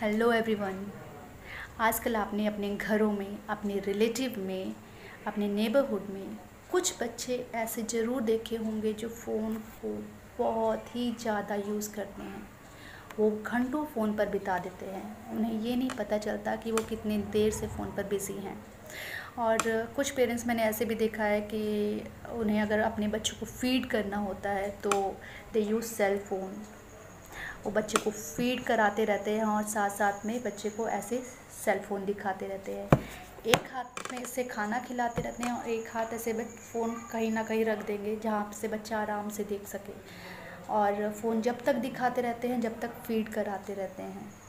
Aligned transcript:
Hello 0.00 0.30
everyone 0.32 0.76
आजकल 1.80 2.16
आपने 2.16 2.46
अपने 2.46 2.68
घरों 2.76 3.10
में, 3.12 3.38
अपने 3.48 3.78
रिलेटिव 3.78 4.34
में, 4.38 4.74
अपने 5.26 5.48
नेबरहुड 5.48 6.06
में 6.10 6.38
कुछ 6.72 7.02
बच्चे 7.02 7.46
ऐसे 7.54 7.82
ज़रूर 7.82 8.22
देखे 8.22 8.56
होंगे 8.56 8.92
जो 8.92 9.08
फ़ोन 9.08 9.54
को 9.82 9.88
बहुत 10.38 10.94
ही 10.96 11.10
ज़्यादा 11.20 11.54
यूज़ 11.54 11.92
करते 11.94 12.22
हैं। 12.22 12.46
वो 13.18 13.30
घंटों 13.46 13.84
फ़ोन 13.84 14.14
पर 14.16 14.28
बिता 14.28 14.58
देते 14.58 14.86
हैं। 14.86 15.34
उन्हें 15.36 15.60
ये 15.60 15.76
नहीं 15.76 15.90
पता 15.98 16.18
चलता 16.18 16.56
कि 16.56 16.72
वो 16.72 16.84
कितने 16.88 17.18
देर 17.32 17.50
से 17.52 17.66
फ़ोन 17.66 17.88
पर 17.96 18.04
बिज़ी 18.04 18.34
हैं। 18.34 18.56
और 19.38 19.58
कुछ 19.96 20.10
पेरेंट्स 20.10 20.46
मैंने 20.46 20.62
ऐसे 20.62 20.84
भी 20.84 20.94
देखा 20.94 21.24
है 21.24 21.40
कि 21.40 22.04
उन्हें 22.32 22.60
अगर 22.62 22.80
अपने 22.80 23.08
बच्चों 23.08 23.36
को 23.40 23.46
फ़ीड 23.46 23.86
करना 23.86 24.16
होता 24.16 24.50
है 24.50 24.68
तो 24.82 24.90
दे 25.52 25.60
यूज़ 25.60 25.86
सेल 25.86 26.18
फ़ोन 26.18 26.62
वो 27.64 27.70
बच्चे 27.70 27.98
को 27.98 28.10
फ़ीड 28.10 28.62
कराते 28.64 29.04
रहते 29.04 29.30
हैं 29.30 29.44
और 29.44 29.62
साथ 29.62 29.90
साथ 29.90 30.26
में 30.26 30.42
बच्चे 30.42 30.70
को 30.70 30.88
ऐसे 30.88 31.22
सेल 31.64 31.78
फ़ोन 31.78 32.04
दिखाते 32.04 32.46
रहते 32.46 32.72
हैं। 32.72 33.00
एक 33.46 33.70
हाथ 33.72 34.12
में 34.12 34.24
से 34.24 34.44
खाना 34.44 34.78
खिलाते 34.78 35.22
रहते 35.22 35.42
हैं 35.42 35.52
और 35.52 35.68
एक 35.68 35.88
हाथ 35.94 36.12
ऐसे 36.14 36.32
फ़ोन 36.32 36.94
कहीं 37.12 37.30
ना 37.32 37.42
कहीं 37.42 37.64
रख 37.64 37.86
देंगे 37.86 38.16
जहाँ 38.16 38.50
से 38.60 38.68
बच्चा 38.68 38.98
आराम 38.98 39.28
से 39.28 39.44
देख 39.44 39.66
सके। 39.66 39.92
और 40.70 41.10
फ़ोन 41.12 41.40
जब 41.42 41.64
तक 41.64 41.74
दिखाते 41.74 42.20
रहते 42.20 42.48
हैं, 42.48 42.60
जब 42.60 42.80
तक 42.80 42.90
फ़ीड 43.06 43.28
कराते 43.28 43.74
रहते 43.74 44.02
हैं। 44.02 44.41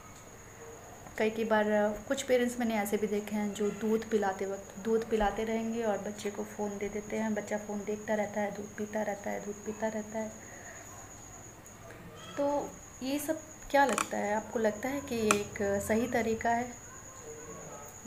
कई 1.18 1.30
कई 1.30 1.44
बार, 1.44 1.66
कुछ 2.08 2.22
पेरेंट्स 2.22 2.58
मैंने 2.58 2.74
ऐसे 2.74 2.96
भी 2.96 3.06
देखे 3.06 3.36
हैं 3.36 3.52
जो 3.54 3.68
दूध 3.70 4.08
पिलाते 4.10 4.46
वक्त, 4.46 4.74
दूध 4.84 5.08
पिलाते 5.10 5.44
रहेंगे 5.44 5.82
और 5.82 5.98
बच्चे 5.98 6.30
को 6.30 6.44
फ़ोन 6.44 6.70
दे 6.78 6.88
देते 6.88 7.16
हैं। 7.16 7.34
बच्चा 7.34 7.58
फ़ोन 7.58 7.82
देखता 7.86 8.14
रहता 8.14 8.40
है, 8.40 8.50
दूध 8.50 8.74
पीता 8.76 9.02
रहता 9.02 9.30
है, 9.30 9.44
दूध 9.44 9.54
पीता 9.54 9.88
रहता 9.88 10.18
है। 10.18 10.32
तो 12.36 12.70
ये 13.02 13.18
सब 13.18 13.40
क्या 13.70 13.84
लगता 13.84 14.16
है? 14.16 14.34
आपको 14.34 14.58
लगता 14.58 14.88
है 14.88 15.00
कि 15.00 15.14
ये 15.14 15.40
एक 15.40 15.62
सही 15.88 16.06
तरीका 16.06 16.50
है? 16.50 16.72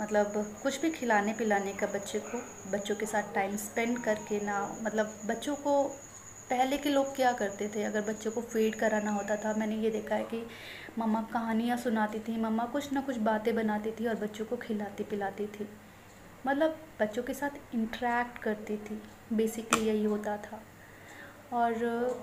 मतलब 0.02 0.56
कुछ 0.64 0.82
भी 0.82 0.90
खिलाने 0.90 1.34
पिलाने 1.34 1.74
का 1.74 1.88
बच्चे 1.88 2.20
को, 2.20 2.42
बच्चों 2.72 2.96
के 2.96 3.06
साथ 3.06 3.34
टाइम 3.36 3.56
स्पेंड 3.58 4.04
करके 4.04 4.40
ना 4.40 4.60
मतलब 4.82 5.20
बच्चों 5.26 5.56
को 5.56 5.74
पहले 6.50 6.78
के 6.78 6.90
लोग 6.90 7.16
क्या 7.16 7.32
करते 7.34 7.68
थे? 7.68 7.84
अगर 7.84 8.02
बच्चों 8.02 8.32
को 8.32 8.42
फ़ीड 8.42 8.76
कराना 8.76 9.12
होता 9.12 9.36
था, 9.36 9.54
मैंने 9.54 9.76
ये 9.76 9.90
देखा 9.92 10.16
है 10.16 10.24
कि 10.24 10.42
मम्मा 11.00 11.22
कहानियाँ 11.34 11.78
सुनाती 11.78 12.20
थी, 12.20 12.38
मम्मा 12.42 12.66
कुछ 12.66 12.92
ना 12.94 13.02
कुछ 13.02 13.18
बातें 13.22 13.54
बनाती 13.56 13.92
थी 13.92 14.08
और 14.08 14.16
बच्चों 14.16 14.46
को 14.46 14.58
खिलाती 14.58 15.04
पिलाती 15.04 15.48
थी। 15.48 15.68
मतलब 16.48 16.78
बच्चों 17.00 17.24
के 17.24 17.34
साथ 17.34 17.76
इंटरेक्ट 17.76 18.42
करती 18.44 18.78
थी 18.80 19.02
बेसिकली 19.34 19.88
यही 19.88 20.04
होता 20.04 20.38
था। 20.38 20.62
और 21.54 21.74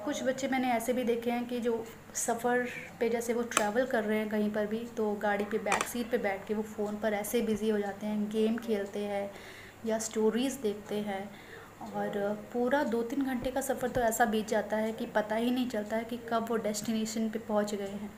कुछ 0.05 0.23
बच्चे 0.23 0.49
मैंने 0.49 0.71
ऐसे 0.73 0.93
भी 0.93 1.05
देखे 1.05 1.31
हैं 1.31 1.47
कि 1.49 1.61
जो 1.61 1.85
सफ़र 2.15 2.67
पे 3.01 3.09
जैसे 3.09 3.33
वो 3.33 3.43
ट्रैवल 3.43 3.87
कर 3.87 4.05
रहे 4.05 4.19
हैं 4.19 4.29
कहीं 4.29 4.51
पर 4.51 4.67
भी 4.67 4.79
तो 4.97 5.13
गाड़ी 5.13 5.45
पे 5.45 5.59
बैक 5.61 5.83
सीट 5.83 6.11
पे 6.11 6.19
बैठ 6.19 6.47
के 6.47 6.55
वो 6.55 6.63
फ़ोन 6.63 6.97
पर 6.97 7.15
ऐसे 7.15 7.41
बिज़ी 7.43 7.71
हो 7.71 7.79
जाते 7.79 8.07
हैं 8.07 8.29
गेम 8.31 8.57
खेलते 8.57 9.05
हैं 9.05 9.31
या 9.87 9.99
स्टोरीज़ 9.99 10.61
देखते 10.63 10.95
हैं। 11.01 11.25
और 11.83 12.35
पूरा 12.53 12.83
दो 12.85 13.03
तीन 13.03 13.25
घंटे 13.25 13.51
का 13.51 13.61
सफ़र 13.61 13.89
तो 13.89 14.01
ऐसा 14.01 14.25
बीत 14.25 14.49
जाता 14.49 14.77
है 14.77 14.93
कि 14.93 15.07
पता 15.07 15.37
ही 15.37 15.51
नहीं 15.51 15.69
चलता 15.69 15.97
है 15.97 16.05
कि 16.05 16.17
कब 16.29 16.47
वो 16.51 16.57
डेस्टिनेशन 16.57 17.29
पे 17.29 17.39
पहुँच 17.39 17.75
गए 17.75 17.89
हैं। 17.89 18.11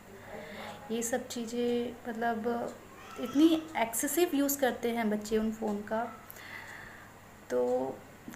ये 0.90 1.02
सब 1.02 1.28
चीज़ें 1.28 2.08
मतलब 2.08 2.74
इतनी 3.20 3.62
एक्सेसिव 3.76 4.30
यूज़ 4.34 4.58
करते 4.60 4.90
हैं 4.90 5.10
बच्चे 5.10 5.38
उन 5.38 5.52
फ़ोन 5.52 5.76
का। 5.82 6.02
तो 7.50 7.64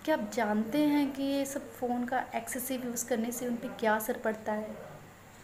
क्या 0.05 0.17
आप 0.17 0.31
जानते 0.35 0.79
हैं 0.79 1.13
कि 1.13 1.23
ये 1.23 1.45
सब 1.45 1.71
फ़ोन 1.73 2.05
का 2.05 2.25
एक्सेसिव 2.35 2.85
यूज़ 2.87 3.07
करने 3.09 3.33
से 3.33 3.47
उन 3.47 3.57
पर 3.57 3.69
क्या 3.69 3.95
असर 3.95 4.19
पड़ता 4.25 4.53
है? 4.53 4.77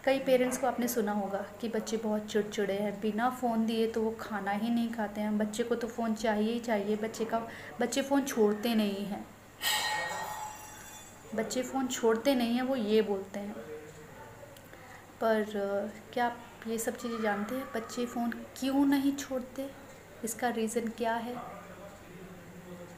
कई 0.05 0.19
पेरेंट्स 0.19 0.59
को 0.59 0.67
आपने 0.67 0.89
सुना 0.89 1.13
होगा 1.13 1.45
कि 1.61 1.69
बच्चे 1.69 1.97
बहुत 1.97 2.27
चिड़चिड़े 2.27 2.75
हैं। 2.75 3.01
बिना 3.01 3.31
फ़ोन 3.31 3.67
दिए 3.67 3.87
तो 3.87 4.03
वो 4.03 4.11
खाना 4.21 4.51
ही 4.51 4.71
नहीं 4.71 4.91
खाते 4.91 5.21
हैं। 5.21 5.39
बच्चे 5.39 5.63
को 5.63 5.75
तो 5.75 5.89
फ़ोन 5.89 6.15
चाहिए 6.15 6.53
ही 6.53 6.61
चाहिए। 6.61 6.97
बच्चे 6.97 7.25
का, 7.25 7.39
बच्चे 7.81 8.03
फ़ोन 8.03 8.23
छोड़ते 8.23 8.75
नहीं 8.75 9.05
हैं। 9.07 9.25
बच्चे 11.37 11.63
फ़ोन 11.63 11.87
छोड़ते 11.87 12.35
नहीं 12.35 12.55
हैं, 12.55 12.63
वो 12.63 12.77
ये 12.77 13.03
बोलते 13.03 13.41
हैं। 13.41 13.55
पर 15.21 15.45
क्या 16.13 16.27
आप 16.27 16.69
ये 16.69 16.79
सब 16.79 16.97
चीज़ें 16.97 17.21
जानते 17.23 17.55
हैं? 17.55 17.65
बच्चे 17.75 18.07
फ़ोन 18.07 18.31
क्यों 18.57 18.85
नहीं 18.87 19.13
छोड़ते? 19.17 19.71
इसका 20.25 20.49
रीज़न 20.49 20.89
क्या 20.89 21.15
है? 21.15 21.37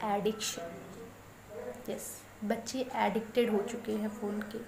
एडिक्शन। 0.05 0.71
यस, 1.89 2.09
बच्चे 2.43 2.85
एडिक्टेड 2.95 3.49
हो 3.49 3.61
चुके 3.61 3.91
हैं 3.91 4.09
फ़ोन 4.09 4.41
के। 4.41 4.59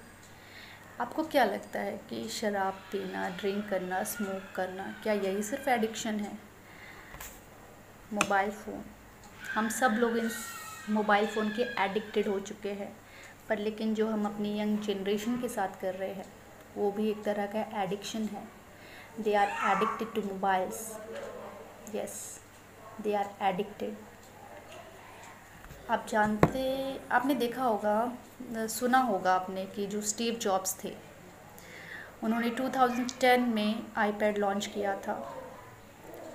आपको 1.01 1.23
क्या 1.23 1.43
लगता 1.45 1.79
है 1.79 1.97
कि 2.09 2.27
शराब 2.29 2.73
पीना, 2.91 3.29
ड्रिंक 3.29 3.69
करना, 3.69 4.03
स्मोक 4.03 4.55
करना, 4.55 4.95
क्या 5.03 5.13
यही 5.13 5.43
सिर्फ़ 5.43 5.69
एडिक्शन 5.69 6.19
है? 6.19 6.37
Mobile 8.13 8.51
phone. 8.51 8.83
हम 9.53 9.69
सब 9.69 9.91
लोग 9.91 10.17
इन 10.17 10.29
मोबाइल 10.89 11.27
फ़ोन 11.27 11.49
के 11.49 11.63
एडिक्टेड 11.83 12.27
हो 12.27 12.39
चुके 12.39 12.69
हैं। 12.69 12.95
पर 13.51 13.59
लेकिन 13.59 13.93
जो 13.95 14.07
हम 14.07 14.25
अपनी 14.25 14.49
यंग 14.59 14.77
जनरेशन 14.79 15.39
के 15.41 15.47
साथ 15.49 15.79
कर 15.81 15.93
रहे 15.95 16.09
हैं, 16.09 16.25
वो 16.75 16.91
भी 16.91 17.09
एक 17.09 17.23
तरह 17.23 17.45
का 17.47 17.65
एडिक्शन 17.81 18.25
है। 18.25 18.43
They 19.19 19.33
are 19.35 19.47
addicted 19.71 20.13
to 20.13 20.21
mobiles 20.27 20.77
yes 21.95 22.13
they 23.01 23.13
are 23.15 23.29
addicted 23.43 23.95
आप 25.89 26.05
जानते, 26.09 26.61
आपने 27.11 27.35
देखा 27.35 27.63
होगा, 27.63 28.67
सुना 28.69 28.99
होगा 29.01 29.33
आपने 29.33 29.65
कि 29.65 29.87
जो 29.87 30.01
स्टीव 30.01 30.35
जॉब्स 30.41 30.77
थे, 30.83 30.93
उन्होंने 32.23 32.49
2010 32.51 33.47
में 33.49 33.83
आईपैड 33.97 34.37
लॉन्च 34.37 34.65
किया 34.67 34.95
था। 35.07 35.13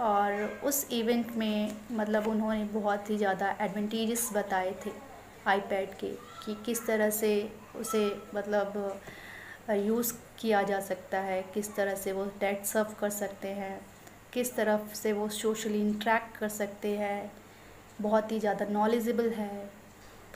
और 0.03 0.61
उस 0.65 0.87
इवेंट 0.93 1.31
में 1.37 1.77
मतलब 1.93 2.27
उन्होंने 2.29 2.65
बहुत 2.73 3.11
ही 3.11 3.17
ज़्यादा 3.17 3.57
एडवांटेजेस 3.61 4.29
बताए 4.33 4.75
थे। 4.87 4.91
आईपैड 5.47 5.95
के 5.95 6.11
कि 6.45 6.57
किस 6.67 6.87
तरह 6.87 7.11
से 7.13 7.31
उसे 7.77 8.05
मतलब 8.35 9.01
यूज़ 9.71 10.13
किया 10.41 10.63
जा 10.63 10.81
सकता 10.81 11.19
है, 11.21 11.43
किस 11.55 11.75
तरह 11.77 11.95
से 11.95 12.13
वो 12.13 12.25
डेट 12.41 12.65
सर्व 12.65 12.95
कर 13.01 13.11
सकते 13.13 13.49
हैं, 13.51 13.81
किस 14.33 14.55
तरफ़ 14.57 14.95
से 14.95 15.13
वो 15.13 15.29
सोशली 15.31 15.81
इंट्रैक्ट 15.81 16.37
कर 16.37 16.49
सकते 16.51 16.97
हैं, 16.99 17.33
बहुत 18.01 18.33
ही 18.33 18.41
ज़्यादा 18.41 18.67
नॉलेजेबल 18.71 19.31
है। 19.31 19.65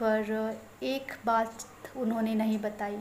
पर 0.03 0.59
एक 0.83 1.13
बात 1.27 1.67
उन्होंने 1.97 2.35
नहीं 2.35 2.59
बताई। 2.59 2.99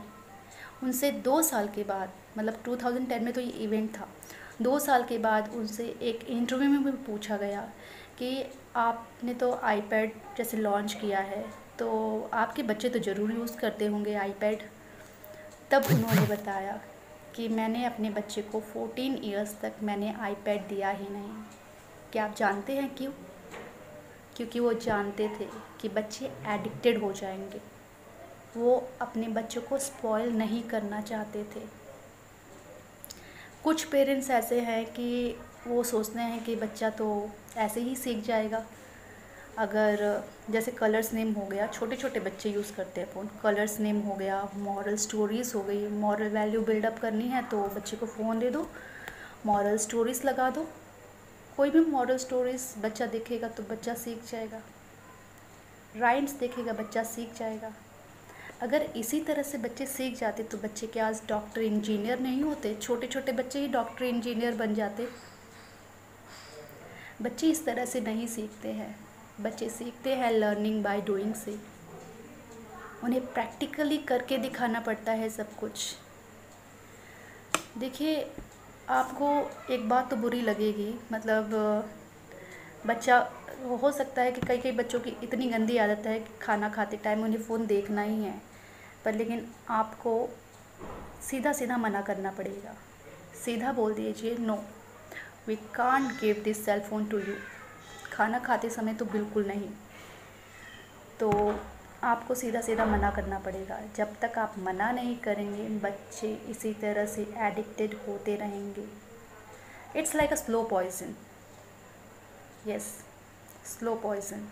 उनसे 0.83 1.11
दो 1.11 1.41
साल 1.41 1.67
के 1.67 1.83
बाद 1.83 2.11
मतलब 2.37 2.61
2010 2.65 3.21
में 3.21 3.31
तो 3.33 3.41
ये 3.41 3.51
इवेंट 3.63 3.89
था, 3.89 4.07
दो 4.61 4.77
साल 4.79 5.03
के 5.03 5.17
बाद 5.17 5.49
उनसे 5.55 5.83
एक 6.01 6.23
इंटरव्यू 6.29 6.69
में 6.69 6.83
भी 6.83 6.91
पूछा 7.05 7.37
गया 7.37 7.61
कि 8.19 8.43
आपने 8.75 9.33
तो 9.33 9.51
आईपैड 9.53 10.13
जैसे 10.37 10.57
लॉन्च 10.57 10.93
किया 10.93 11.19
है 11.21 11.43
तो 11.79 12.29
आपके 12.33 12.63
बच्चे 12.63 12.89
तो 12.89 12.99
ज़रूर 12.99 13.31
यूज़ 13.31 13.57
करते 13.57 13.85
होंगे 13.85 14.13
आईपैड 14.13 14.63
तब 15.71 15.85
उन्होंने 15.91 16.25
बताया 16.35 16.79
कि 17.35 17.47
मैंने 17.47 17.85
अपने 17.85 18.09
बच्चे 18.09 18.41
को 18.41 18.61
14 18.61 19.23
इयर्स 19.23 19.59
तक 19.61 19.73
मैंने 19.83 20.13
आईपैड 20.19 20.67
दिया 20.67 20.89
ही 20.89 21.09
नहीं। 21.09 21.43
क्या 22.11 22.25
आप 22.25 22.35
जानते 22.35 22.73
हैं 22.73 22.95
क्यों? 22.95 23.11
क्योंकि 24.37 24.59
वो 24.59 24.73
जानते 24.73 25.27
थे 25.27 25.47
कि 25.81 25.89
बच्चे 25.89 26.25
एडिक्टेड 26.47 27.01
हो 27.01 27.11
जाएँगे। 27.11 27.61
वो 28.57 28.89
अपने 29.01 29.27
बच्चों 29.27 29.61
को 29.61 29.77
स्पॉयल 29.77 30.29
नहीं 30.29 30.63
करना 30.63 31.01
चाहते 31.01 31.43
थे। 31.43 31.61
कुछ 33.63 33.83
पेरेंट्स 33.83 34.29
ऐसे 34.29 34.59
हैं 34.59 34.85
कि 34.85 35.35
वो 35.67 35.83
सोचते 35.83 36.19
हैं 36.19 36.43
कि 36.43 36.55
बच्चा 36.55 36.89
तो 36.89 37.29
ऐसे 37.57 37.81
ही 37.81 37.95
सीख 37.95 38.23
जाएगा। 38.25 38.65
अगर, 39.57 40.23
जैसे 40.49 40.71
कलर्स 40.71 41.13
नेम 41.13 41.31
हो 41.33 41.45
गया 41.45 41.67
छोटे 41.67 41.95
छोटे 41.95 42.19
बच्चे 42.19 42.49
यूज़ 42.49 42.71
करते 42.73 43.01
हैं 43.01 43.07
फ़ोन 43.13 43.29
कलर्स 43.43 43.79
नेम 43.79 43.99
हो 43.99 44.15
गया 44.15 44.41
मॉरल 44.57 44.95
स्टोरीज़ 44.97 45.53
हो 45.55 45.61
गई 45.63 45.87
मॉरल 45.87 46.29
वैल्यू 46.29 46.61
बिल्डअप 46.61 46.99
करनी 46.99 47.27
है 47.27 47.41
तो 47.49 47.61
बच्चे 47.75 47.97
को 47.97 48.05
फ़ोन 48.05 48.39
दे 48.39 48.49
दो 48.49 48.67
मॉरल 49.45 49.77
स्टोरीज़ 49.77 50.25
लगा 50.27 50.49
दो। 50.49 50.67
कोई 51.57 51.69
भी 51.69 51.79
मॉरल 51.81 52.17
स्टोरीज़ 52.17 52.67
बच्चा 52.81 53.05
देखेगा 53.05 53.47
तो 53.47 53.63
बच्चा 53.63 53.93
सीख 53.93 54.23
जाएगा। 54.31 54.61
राइम्स 55.97 56.33
देखेगा, 56.39 56.73
बच्चा 56.73 57.03
सीख 57.03 57.33
जाएगा। 57.37 57.71
अगर 58.61 58.81
इसी 58.95 59.19
तरह 59.21 59.43
से 59.43 59.57
बच्चे 59.57 59.85
सीख 59.85 60.17
जाते 60.19 60.43
तो 60.43 60.57
बच्चे 60.57 60.87
क्या 60.87 61.07
आज 61.07 61.21
डॉक्टर 61.29 61.61
इंजीनियर 61.61 62.19
नहीं 62.19 62.41
होते 62.43 62.75
छोटे 62.75 63.07
छोटे 63.07 63.31
बच्चे 63.31 63.59
ही 63.59 63.67
डॉक्टर 63.67 64.05
इंजीनियर 64.05 64.55
बन 64.55 64.73
जाते। 64.75 65.07
बच्चे 67.21 67.49
इस 67.51 67.65
तरह 67.65 67.85
से 67.85 68.01
नहीं 68.01 68.27
सीखते 68.27 68.71
हैं। 68.71 68.95
बच्चे 69.39 69.69
सीखते 69.69 70.13
हैं 70.15 70.31
लर्निंग 70.31 70.83
बाय 70.83 71.01
डूइंग 71.01 71.33
से। 71.35 71.57
उन्हें 73.03 73.25
प्रैक्टिकली 73.25 73.97
करके 74.07 74.37
दिखाना 74.37 74.79
पड़ता 74.79 75.11
है 75.11 75.29
सब 75.29 75.55
कुछ। 75.55 75.95
देखिए, 77.77 78.25
आपको 78.89 79.29
एक 79.73 79.87
बात 79.89 80.09
तो 80.09 80.15
बुरी 80.15 80.41
लगेगी 80.41 80.93
मतलब 81.11 81.53
बच्चा, 82.87 83.17
हो 83.81 83.91
सकता 83.91 84.21
है 84.21 84.31
कि 84.31 84.41
कई 84.41 84.57
कई 84.57 84.71
बच्चों 84.71 84.99
की 84.99 85.15
इतनी 85.23 85.47
गंदी 85.49 85.77
आदत 85.77 86.07
है 86.07 86.19
कि 86.19 86.37
खाना 86.41 86.69
खाते 86.69 86.97
टाइम 86.97 87.23
उन्हें 87.23 87.41
फ़ोन 87.43 87.65
देखना 87.67 88.01
ही 88.01 88.23
है। 88.23 88.33
पर 89.05 89.15
लेकिन 89.15 89.47
आपको 89.69 90.13
सीधा 91.21 91.53
सीधा 91.53 91.77
मना 91.77 92.01
करना 92.01 92.31
पड़ेगा। 92.31 92.75
सीधा 93.45 93.71
बोल 93.73 93.93
दीजिए 93.93 94.35
no 94.37 94.55
we 95.47 95.55
can't 95.75 96.11
give 96.21 96.41
this 96.43 96.63
cell 96.65 96.79
phone 96.79 97.05
to 97.05 97.19
you 97.19 97.35
खाना 98.19 98.39
खाते 98.39 98.69
समय 98.69 98.93
तो 98.93 99.05
बिल्कुल 99.07 99.47
नहीं। 99.47 99.69
तो 101.19 101.29
आपको 102.03 102.35
सीधा 102.35 102.61
सीधा 102.61 102.85
मना 102.85 103.09
करना 103.11 103.39
पड़ेगा। 103.39 103.79
जब 103.95 104.15
तक 104.21 104.37
आप 104.37 104.55
मना 104.59 104.91
नहीं 104.91 105.15
करेंगे, 105.17 105.67
बच्चे 105.79 106.33
इसी 106.49 106.73
तरह 106.73 107.05
से 107.05 107.21
एडिक्टेड 107.39 107.95
होते 108.07 108.35
रहेंगे। 108.35 108.85
It's 109.95 110.15
like 110.15 110.33
a 110.33 110.35
slow 110.35 110.63
poison 110.63 111.15
yes 112.67 112.85
slow 113.67 113.95
poison 113.95 114.47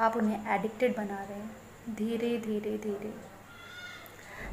आप 0.00 0.16
उन्हें 0.16 0.54
एडिक्टेड 0.54 0.96
बना 0.96 1.22
रहे 1.22 1.38
हैं। 1.38 1.94
धीरे 1.94 2.36
धीरे 2.38 2.76
धीरे। 2.78 3.12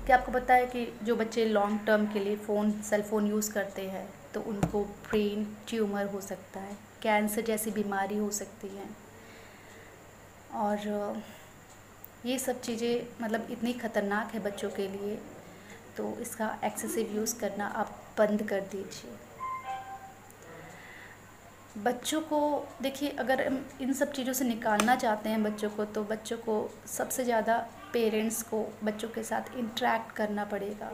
क्या 0.06 0.18
आपको 0.18 0.32
पता 0.32 0.54
है 0.54 0.66
कि 0.68 0.86
जो 1.04 1.16
बच्चे 1.16 1.46
लॉन्ग 1.46 1.80
टर्म 1.88 2.06
के 2.08 2.20
लिए 2.20 2.36
फ़ोन 2.38 2.72
सेल 2.82 3.02
फ़ोन 3.02 3.28
यूज़ 3.28 3.52
करते 3.54 3.90
हैं 3.90 4.08
तो 4.34 4.42
उनको 4.48 4.84
ब्रेन 4.84 5.46
ट्यूमर 5.68 6.06
हो 6.06 6.22
सकता 6.22 6.60
है। 6.60 6.87
कैंसर 7.02 7.42
जैसी 7.42 7.72
बीमारी 7.72 8.18
हो 8.18 8.30
सकती 8.32 8.68
है। 8.68 8.88
और, 10.56 11.22
ये 12.26 12.38
सब 12.40 12.62
चीज़ें 12.62 13.24
मतलब 13.24 13.48
इतनी 13.52 13.74
ख़तरनाक 13.76 14.34
है 14.34 14.40
बच्चों 14.44 14.70
के 14.70 14.88
लिए 14.88 15.16
तो 15.98 16.16
इसका 16.22 16.58
एक्सेसिव 16.66 17.16
यूज़ 17.16 17.40
करना 17.40 17.68
आप 17.76 17.96
बंद 18.18 18.44
कर 18.50 18.62
दीजिए। 18.72 19.12
बच्चों 21.84 22.22
को, 22.22 22.68
देखिए, 22.82 23.10
अगर 23.10 23.46
हम 23.48 23.66
इन 23.82 23.94
सब 23.94 24.12
चीज़ों 24.12 24.34
से 24.34 24.46
निकालना 24.46 24.96
चाहते 24.96 25.30
हैं 25.30 25.44
बच्चों 25.44 25.70
को 25.70 25.86
तो 25.86 26.04
बच्चों 26.04 26.38
को 26.38 26.56
सबसे 26.88 27.24
ज़्यादा 27.24 27.58
पेरेंट्स 27.94 28.42
को 28.44 28.64
बच्चों 28.84 29.10
के 29.10 29.24
साथ 29.24 29.56
इंटरेक्ट 29.58 30.16
करना 30.16 30.46
पड़ेगा। 30.46 30.92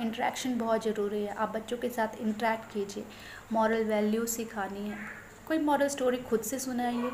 इंट्रैक्शन 0.00 0.58
बहुत 0.58 0.84
ज़रूरी 0.84 1.22
है। 1.24 1.34
आप 1.34 1.54
बच्चों 1.56 1.76
के 1.76 1.88
साथ 1.90 2.20
इंटरेक्ट 2.20 2.72
कीजिए। 2.72 3.04
मॉरल 3.52 3.84
वैल्यू 3.84 4.26
सिखानी 4.28 4.88
है। 4.88 4.98
कोई 5.46 5.58
मॉरल 5.58 5.88
स्टोरी 5.88 6.16
खुद 6.18 6.40
से 6.40 6.58
सुनाइए, 6.58 7.10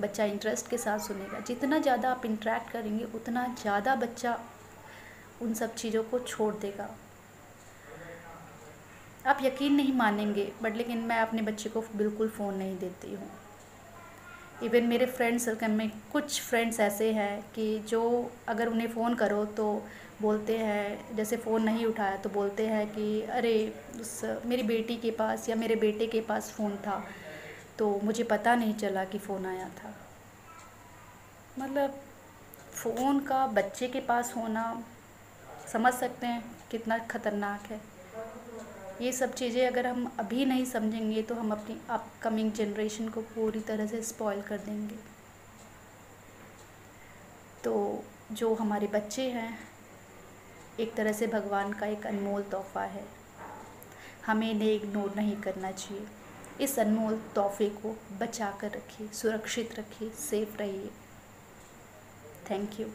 बच्चा 0.00 0.24
इंटरेस्ट 0.24 0.68
के 0.70 0.78
साथ 0.78 0.98
सुनेगा। 0.98 1.40
जितना 1.40 1.78
ज़्यादा 1.78 2.10
आप 2.10 2.24
इंटरेक्ट 2.26 2.70
करेंगे, 2.70 3.04
उतना 3.14 3.46
ज़्यादा 3.62 3.94
बच्चा 3.94 4.38
उन 5.42 5.54
सब 5.54 5.74
चीज़ों 5.74 6.02
को 6.02 6.18
छोड़ 6.18 6.54
देगा। 6.54 6.88
आप 9.26 9.38
यकीन 9.42 9.74
नहीं 9.74 9.92
मानेंगे 9.92 10.52
बट 10.62 10.76
लेकिन 10.76 10.98
मैं 10.98 11.18
अपने 11.20 11.42
बच्चे 11.42 11.68
को 11.68 11.80
बिल्कुल 11.96 12.28
फ़ोन 12.28 12.54
नहीं 12.54 12.78
देती 12.78 13.14
हूँ। 13.14 13.30
इवन 14.62 14.84
मेरे 14.84 15.06
फ्रेंड 15.06 15.38
सर्कल 15.40 15.70
में 15.70 15.90
कुछ 16.12 16.40
फ्रेंड्स 16.42 16.80
ऐसे 16.80 17.10
हैं 17.12 17.40
कि 17.54 17.78
जो 17.88 18.30
अगर 18.48 18.68
उन्हें 18.68 18.88
फ़ोन 18.88 19.14
करो 19.14 19.44
तो 19.44 19.66
बोलते 20.22 20.56
हैं, 20.58 21.16
जैसे 21.16 21.36
फ़ोन 21.36 21.62
नहीं 21.62 21.86
उठाया 21.86 22.16
तो 22.16 22.30
बोलते 22.30 22.66
हैं 22.66 22.86
कि, 22.86 23.20
अरे, 23.22 23.72
उस 24.00 24.20
मेरी 24.46 24.62
बेटी 24.62 24.96
के 24.96 25.10
पास 25.10 25.48
या 25.48 25.56
मेरे 25.56 25.76
बेटे 25.76 26.06
के 26.06 26.20
पास 26.20 26.50
फ़ोन 26.50 26.76
था। 26.76 27.02
तो 27.78 27.88
मुझे 28.04 28.24
पता 28.24 28.54
नहीं 28.54 28.74
चला 28.74 29.04
कि 29.04 29.18
फ़ोन 29.18 29.46
आया 29.46 29.68
था। 29.68 29.94
मतलब 31.58 32.00
फ़ोन 32.72 33.20
का 33.20 33.46
बच्चे 33.46 33.88
के 33.88 34.00
पास 34.00 34.32
होना, 34.36 34.82
समझ 35.72 35.92
सकते 35.94 36.26
हैं 36.26 36.42
कितना 36.70 36.98
ख़तरनाक 36.98 37.70
है। 37.70 37.80
ये 39.00 39.12
सब 39.12 39.34
चीज़ें 39.34 39.66
अगर 39.66 39.86
हम 39.86 40.10
अभी 40.18 40.44
नहीं 40.44 40.64
समझेंगे 40.64 41.22
तो 41.22 41.34
हम 41.34 41.50
अपनी 41.52 41.76
अपकमिंग 41.90 42.52
जनरेशन 42.52 43.08
को 43.08 43.20
पूरी 43.34 43.60
तरह 43.60 43.86
से 43.86 44.02
स्पॉइल 44.02 44.42
कर 44.42 44.58
देंगे। 44.58 44.96
तो 47.64 48.04
जो 48.32 48.54
हमारे 48.54 48.86
बच्चे 48.86 49.28
हैं, 49.30 49.58
एक 50.80 50.94
तरह 50.94 51.12
से 51.12 51.26
भगवान 51.26 51.72
का 51.72 51.86
एक 51.86 52.06
अनमोल 52.06 52.42
तोहफ़ा 52.42 52.82
है। 52.82 53.04
हमें 54.26 54.50
इन्हें 54.50 54.72
इग्नोर 54.72 55.14
नहीं 55.16 55.36
करना 55.36 55.70
चाहिए। 55.72 56.06
इस 56.60 56.78
अनमोल 56.78 57.18
तोहफे 57.34 57.68
को 57.82 57.96
बचा 58.20 58.50
कर 58.60 58.70
रखिए 58.70 59.08
सुरक्षित 59.12 59.74
रखिए 59.78 60.10
सेफ़ 60.20 60.56
रहिए। 60.56 60.90
Thank 62.50 62.80
you 62.80 62.86